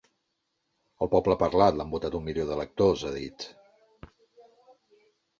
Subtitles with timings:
[1.05, 3.45] El poble ha parlat, l’han votat un milió d’electors, ha dit.